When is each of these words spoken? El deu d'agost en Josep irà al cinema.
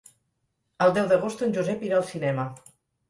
El 0.85 0.95
deu 0.95 1.11
d'agost 1.13 1.45
en 1.49 1.53
Josep 1.59 1.85
irà 1.91 2.01
al 2.01 2.09
cinema. 2.13 2.47